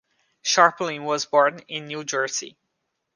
[0.43, 2.57] Scharpling was born in New Jersey.